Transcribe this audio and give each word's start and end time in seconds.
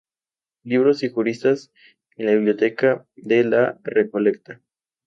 Libros 0.63 1.03
y 1.03 1.09
juristas 1.09 1.71
en 2.17 2.25
la 2.25 2.31
Biblioteca 2.33 3.05
de 3.15 3.43
La 3.43 3.77
Recoleta". 3.83 4.59